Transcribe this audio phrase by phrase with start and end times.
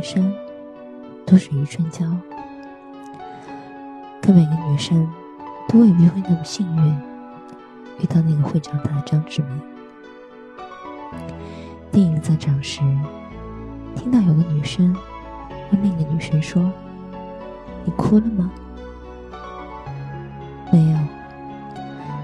[0.00, 0.34] 女生
[1.26, 2.06] 都是余春娇，
[4.22, 5.06] 可每个女生
[5.68, 6.98] 都未必会那么幸运
[7.98, 9.60] 遇到那个会长大的张志明。
[11.92, 12.80] 电影散场时，
[13.94, 14.96] 听到有个女生
[15.70, 16.72] 问另一个女生说
[17.84, 18.50] ：“你哭了吗？”
[20.72, 20.98] 没有，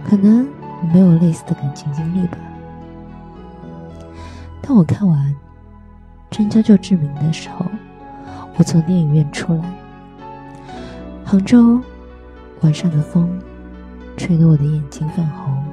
[0.09, 0.49] 可能
[0.81, 2.39] 我没有类似的感情经历吧。
[4.63, 5.19] 当我看完
[6.37, 7.65] 《春娇救志明》的时候，
[8.59, 9.63] 我从电影院出来，
[11.25, 11.81] 杭州
[12.61, 13.41] 晚上的风
[14.19, 15.65] 吹得我的眼睛泛红，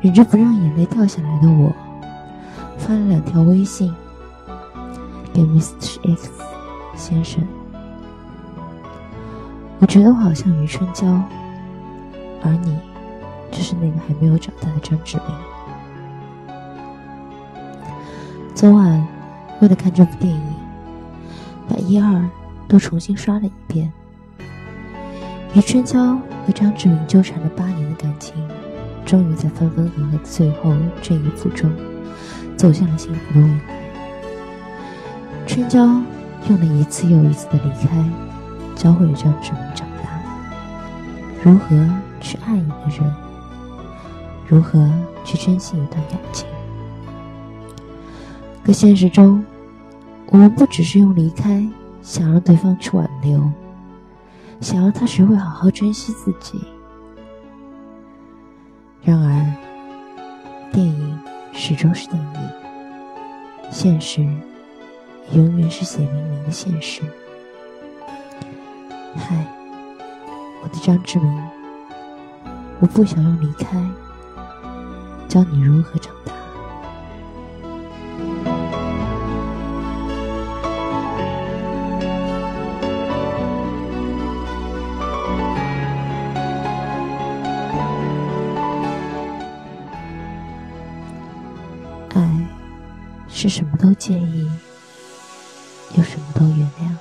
[0.00, 1.72] 忍着不让眼泪掉下来的我，
[2.76, 3.94] 发了两条微信
[5.32, 6.00] 给 Mr.
[6.16, 6.28] X
[6.96, 7.46] 先生。
[9.78, 11.06] 我觉得我好像余春娇。
[12.42, 12.76] 而你，
[13.52, 15.26] 就是那个还没有长大的张志明。
[18.56, 19.06] 昨晚
[19.60, 20.42] 为了看这部电影，
[21.68, 22.28] 把一二
[22.68, 23.92] 都重新刷了一遍。
[25.54, 28.34] 余春娇和张志明纠缠了八年的感情，
[29.04, 31.70] 终于在分分合合的最后这一步中，
[32.56, 33.60] 走向了幸福的未来。
[35.46, 35.86] 春娇
[36.48, 38.04] 用了一次又一次的离开，
[38.74, 40.08] 教会了张志明长大，
[41.42, 41.76] 如何。
[42.18, 43.14] 去爱一个人，
[44.48, 44.90] 如何
[45.22, 46.48] 去珍惜一段感情？
[48.66, 49.44] 可现实中，
[50.26, 51.64] 我们不只是用离开
[52.02, 53.40] 想让对方去挽留，
[54.60, 56.60] 想让他学会好好珍惜自己。
[59.04, 59.54] 然而，
[60.72, 61.18] 电影
[61.52, 62.50] 始终是电影，
[63.70, 64.26] 现实
[65.32, 67.02] 永远是血淋淋的现实。
[69.14, 69.46] 嗨，
[70.64, 71.42] 我的张志明。
[72.80, 73.80] 我不想用离开
[75.28, 76.12] 教你如何长
[93.76, 94.50] 么都介意，
[95.96, 96.96] 又什么都原谅。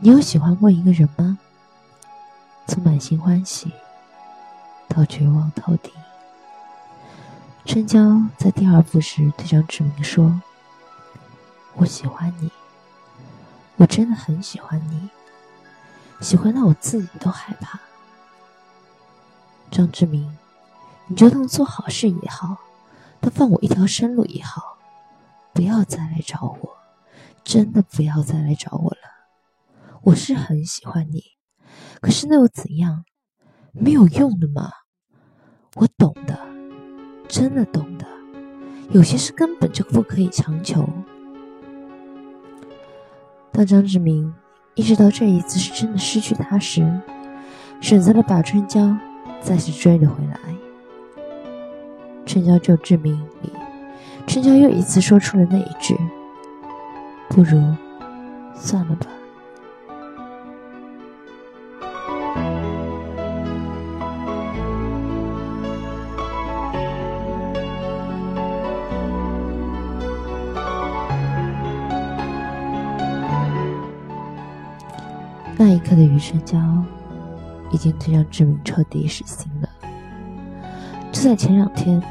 [0.00, 1.38] 你有喜欢过一个人吗？
[2.66, 3.70] 从满心欢喜
[4.88, 5.92] 到绝望透顶，
[7.66, 10.40] 春娇在第二部时对张志明说
[11.76, 12.50] ：“我喜欢你，
[13.76, 15.10] 我真的很喜欢你，
[16.20, 17.78] 喜欢到我自己都害怕。”
[19.70, 20.34] 张志明，
[21.08, 22.56] 你就当做好事也好，
[23.22, 24.76] 他放我一条生路也好，
[25.54, 26.76] 不要再来找我，
[27.44, 28.98] 真的不要再来找我了。
[30.02, 31.22] 我是很喜欢你。
[32.00, 33.04] 可是那又怎样？
[33.70, 34.70] 没有用的嘛！
[35.76, 36.36] 我懂的，
[37.28, 38.04] 真的懂的。
[38.90, 40.86] 有些事根本就不可以强求。
[43.52, 44.34] 当张志明
[44.74, 47.00] 意识到这一次是真的失去他时，
[47.80, 48.94] 选择了把春娇
[49.40, 50.34] 再次追了回来。
[52.24, 53.52] 《春娇救志明》里，
[54.26, 55.96] 春娇又一次说出了那一句
[57.28, 57.60] ：“不如
[58.54, 59.06] 算了吧。”
[75.58, 76.58] 那一刻的余春娇，
[77.70, 79.68] 已经对张志明彻底死心了。
[81.22, 82.02] 就在前两天，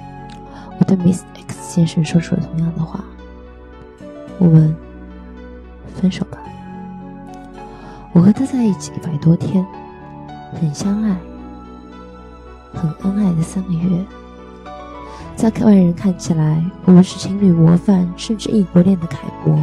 [0.80, 3.04] 我对 Miss X 先生说出了同样的话。
[4.40, 4.74] 我们
[6.00, 6.38] ：“分手吧。”
[8.16, 9.68] 我和他在一起一百多天，
[10.54, 11.14] 很相爱，
[12.74, 14.06] 很恩爱的三个月，
[15.36, 19.62] 在外人看起来，我们是情侣模范，甚至异国恋的楷模。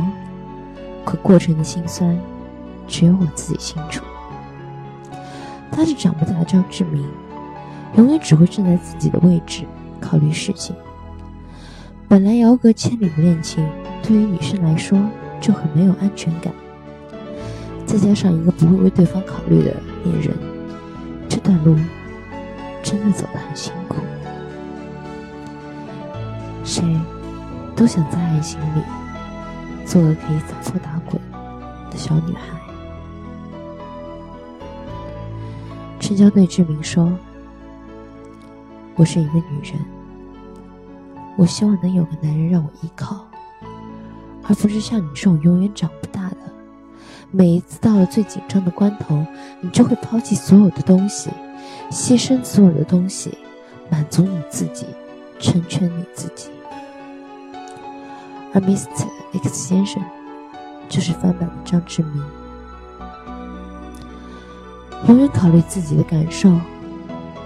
[1.06, 2.14] 可过程的辛酸。
[2.86, 4.04] 只有我自己清楚。
[5.70, 7.02] 他是长不大的张志明，
[7.96, 9.64] 永远只会站在自己的位置
[10.00, 10.74] 考虑事情。
[12.08, 13.66] 本来遥隔千里的恋情，
[14.02, 14.98] 对于女生来说
[15.40, 16.52] 就很没有安全感。
[17.84, 19.74] 再加上一个不会为对方考虑的
[20.04, 20.36] 恋人，
[21.28, 21.76] 这段路
[22.82, 23.96] 真的走得很辛苦。
[26.64, 26.84] 谁
[27.74, 28.82] 都想在爱情里
[29.86, 31.20] 做个可以撒泼打滚
[31.90, 32.58] 的小女孩。
[35.98, 37.10] 春娇对志明说
[38.98, 39.74] ：“我是一个女人，
[41.36, 43.24] 我希望能有个男人让我依靠，
[44.42, 46.36] 而不是像你这种永远长不大的。
[47.30, 49.24] 每一次到了最紧张的关头，
[49.60, 51.30] 你就会抛弃所有的东西，
[51.92, 53.38] 牺牲所有的东西，
[53.88, 54.84] 满足你自己，
[55.38, 56.50] 成全你自己。
[58.52, 59.06] 而 Mr
[59.44, 60.02] X 先生
[60.88, 62.24] 就是翻版的张志明。
[65.06, 66.50] 永远考虑自己的感受，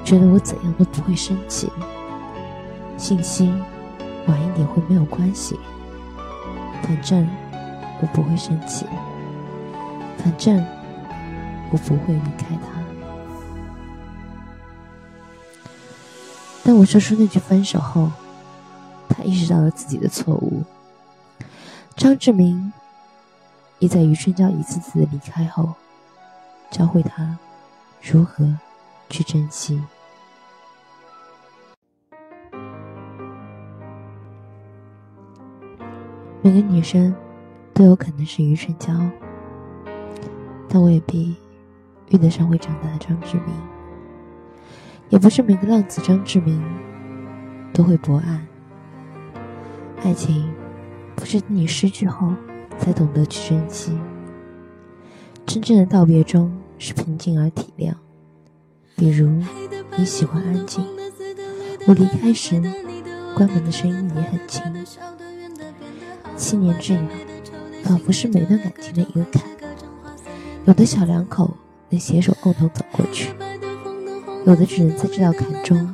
[0.04, 1.70] 觉得我怎样都不会生气。
[2.98, 3.60] 信心
[4.26, 5.58] 晚一点会没有关系，
[6.82, 7.28] 反正
[8.00, 8.86] 我不会生气，
[10.18, 10.64] 反正
[11.70, 12.82] 我不会离开他。
[16.64, 18.10] 当我说出那句分手后，
[19.08, 20.62] 他意识到了自己的错误。
[21.96, 22.72] 张志明
[23.80, 25.74] 也在余春娇一次次的离开后，
[26.70, 27.36] 教会他
[28.00, 28.56] 如何
[29.12, 29.78] 去珍惜。
[36.40, 37.14] 每个女生
[37.74, 38.90] 都有可能是余春娇，
[40.66, 41.36] 但未必
[42.08, 43.54] 遇得上会长大的张志明。
[45.10, 46.64] 也不是每个浪子张志明
[47.74, 48.46] 都会博爱。
[50.02, 50.50] 爱情
[51.14, 52.32] 不是你失去后
[52.78, 53.92] 才懂得去珍惜。
[55.44, 57.94] 真正的道别中是平静而体谅。
[59.02, 59.28] 比如
[59.96, 60.86] 你喜欢安静，
[61.88, 62.62] 我离开时，
[63.34, 64.62] 关门的声音也很轻。
[66.36, 67.08] 七年之痒，
[67.82, 69.42] 仿佛是每段感情的一个坎。
[70.66, 71.52] 有的小两口
[71.88, 73.30] 能携手共同走过去，
[74.46, 75.92] 有的只能在这道坎中，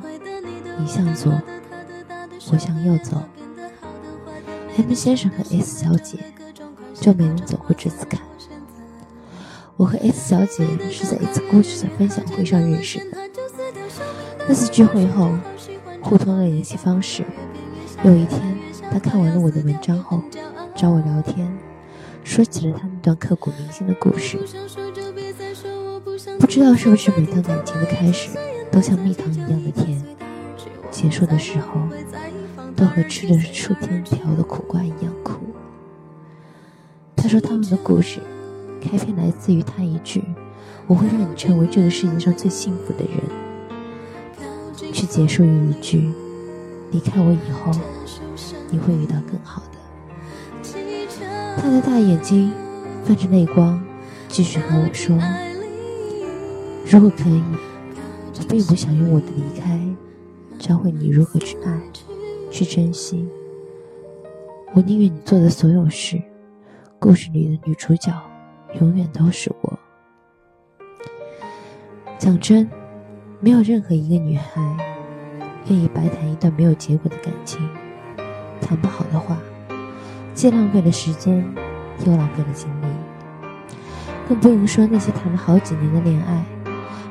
[0.77, 1.31] 你向左，
[2.51, 3.19] 我向右走。
[4.77, 6.19] M 先生和 S 小姐
[6.93, 8.21] 就没能走过这次坎。
[9.79, 13.17] 我和 S 小姐是在一次过去的分享会上认识的。
[14.45, 15.31] 那次聚会后，
[16.01, 17.23] 互通了联系方式。
[18.03, 18.59] 有一天。
[18.91, 20.21] 她看完了我的文章后，
[20.75, 21.47] 找我聊天，
[22.23, 24.37] 说起了她那段刻骨铭心的故事。
[26.39, 28.31] 不知道是不是每段感情的开始
[28.71, 30.03] 都像蜜糖一样的甜，
[30.91, 31.79] 结束的时候
[32.75, 35.35] 都和吃的是楚天条的苦瓜一样苦。
[37.15, 38.19] 他说他们的故事
[38.79, 40.23] 开篇来自于他一句
[40.87, 46.11] ：“我会让你成为这个世界上最幸福的人”，去结束于一句
[46.91, 47.71] ：“离开我以后。”
[48.71, 49.79] 你会遇到更好的。
[51.57, 52.53] 他的大眼睛
[53.03, 53.83] 泛着泪光，
[54.27, 55.17] 继续和我说
[56.85, 57.41] ：“如果可以，
[58.37, 59.79] 我并不想用我的离开
[60.59, 61.81] 教会你如何去爱，
[62.51, 63.27] 去珍惜。
[64.75, 66.21] 我宁愿你做的所有事，
[66.99, 68.13] 故事里的女主角
[68.79, 69.79] 永远都是我。”
[72.19, 72.69] 讲真，
[73.39, 74.61] 没有任何一个女孩
[75.67, 77.67] 愿意白谈一段没有结果的感情。
[78.61, 79.37] 谈不好的话，
[80.33, 81.37] 既浪费了时间，
[82.05, 82.85] 又浪费了精力。
[84.27, 86.43] 更不用说那些谈了好几年的恋爱，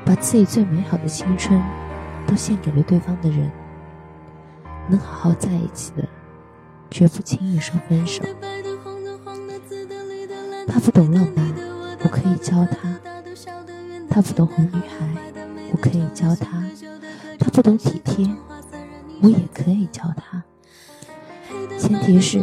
[0.05, 1.61] 把自己最美好的青春
[2.27, 3.51] 都献给了对方的人。
[4.89, 6.07] 能好好在一起的，
[6.91, 8.23] 绝不轻易说分手。
[10.69, 11.55] 他不懂浪漫，
[12.03, 12.89] 我可以教他；
[14.09, 15.09] 他不懂哄女孩，
[15.73, 16.63] 我可以教他；
[17.39, 18.29] 他不懂体贴，
[19.23, 20.43] 我也可以教他。
[21.79, 22.41] 前提是，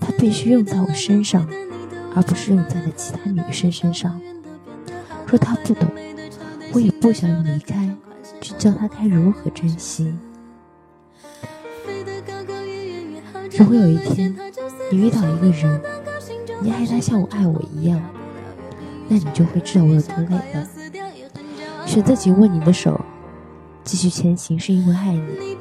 [0.00, 1.46] 他必须用在我身上，
[2.14, 4.20] 而不是用在了其他女生身上。
[5.26, 5.88] 若他不懂，
[6.72, 7.94] 我也不想用离开
[8.40, 10.14] 去教他该如何珍惜。
[13.58, 14.34] 如果有一天
[14.90, 15.80] 你遇到一个人，
[16.62, 18.00] 你爱他像我爱我一样，
[19.08, 20.68] 那你就会知道我有多累了。
[21.84, 23.00] 选择紧握你的手，
[23.82, 25.56] 继续前行，是因为爱你，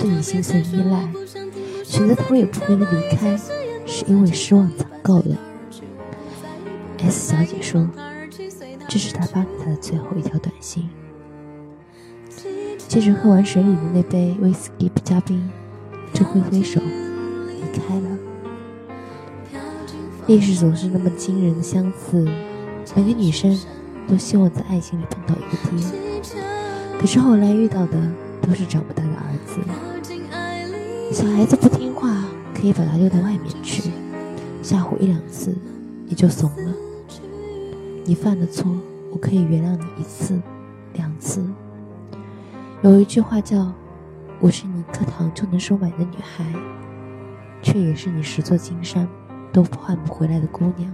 [0.00, 1.06] 对你心存依赖。
[1.84, 3.36] 选择头也不回的离开，
[3.86, 5.36] 是因为失望攒够了。
[6.98, 7.86] S 小姐说，
[8.88, 10.88] 这是她发给他的最后一条短信。
[12.88, 15.46] 接着喝完水里的那杯威士忌加冰，
[16.14, 18.18] 就挥挥手离开了。
[20.28, 22.22] 历史总是那么惊人的相似，
[22.94, 23.58] 每个女生
[24.06, 25.88] 都希望在爱情里碰到一个爹，
[27.00, 27.98] 可是后来遇到的
[28.42, 29.58] 都是长不大的儿子。
[31.14, 33.90] 小孩子不听话，可以把他丢到外面去，
[34.62, 35.56] 吓唬一两次，
[36.04, 36.74] 你就怂了。
[38.04, 38.70] 你犯的错，
[39.10, 40.38] 我可以原谅你一次、
[40.92, 41.42] 两次。
[42.82, 43.72] 有一句话叫
[44.40, 46.44] ：“我是你一颗糖就能收买的女孩，
[47.62, 49.08] 却也是你十座金山
[49.52, 50.92] 都换不回来的姑娘。”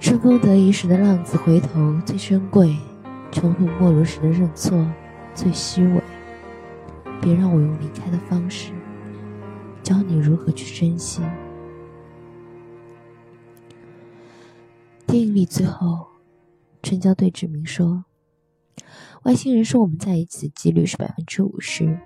[0.00, 2.76] 春风得意时的浪子回头最珍贵，
[3.32, 4.86] 穷途末路时的认错
[5.34, 6.02] 最虚伪。
[7.20, 8.72] 别让我用离开的方式
[9.82, 11.22] 教你如何去珍惜。
[15.06, 16.06] 电影里最后，
[16.82, 18.04] 春娇对志明说
[19.24, 21.98] ：“外星人说我们在一起的几率是百分之五十，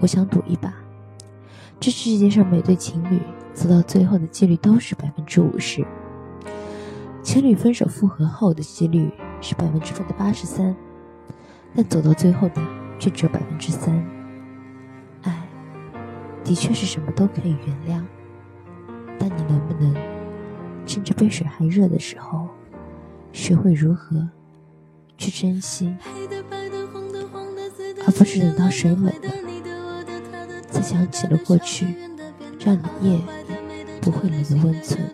[0.00, 0.87] 我想赌一把。
[1.80, 3.20] 这世界上每对情侣
[3.54, 5.86] 走到最后的几率都是百分之五十，
[7.22, 9.08] 情侣分手复合后的几率
[9.40, 10.74] 是百分之的八十三，
[11.74, 12.60] 但走到最后的
[12.98, 13.94] 却只有百分之三。
[15.22, 15.48] 爱，
[16.42, 18.04] 的确是什么都可以原谅，
[19.18, 19.94] 但你能不能
[20.84, 22.48] 趁着杯水还热的时候，
[23.32, 24.28] 学会如何
[25.16, 25.96] 去珍惜，
[28.04, 29.37] 而不是等到水冷了。
[30.78, 31.86] 才想起了过去，
[32.60, 33.20] 让你夜
[34.00, 35.10] 不会冷的温存。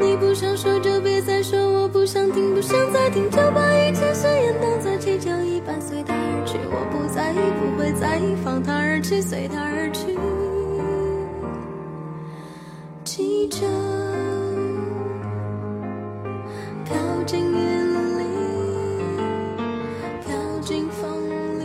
[0.00, 6.58] 你不想说就别再说，我不想听，不想再听，就把一切誓言当作气球一般随它而去。
[6.70, 10.16] 我不在意，不会在意，放它而去，随它而去。
[13.04, 13.66] 气球
[16.84, 18.24] 飘进云里，
[20.26, 21.10] 飘进风
[21.60, 21.64] 里，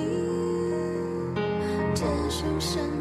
[1.93, 2.99] 结束生。